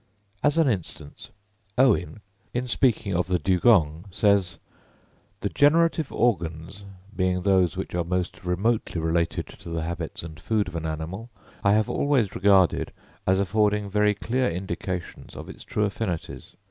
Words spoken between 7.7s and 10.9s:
which are most remotely related to the habits and food of an